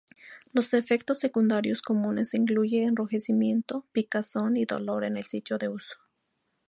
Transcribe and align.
Los 0.51 0.73
efectos 0.73 1.19
secundarios 1.19 1.83
comunes 1.83 2.33
incluyen 2.33 2.87
enrojecimiento, 2.89 3.85
picazón 3.91 4.57
y 4.57 4.65
dolor 4.65 5.03
en 5.03 5.15
el 5.15 5.25
sitio 5.25 5.59
de 5.59 5.69
uso. 5.69 5.97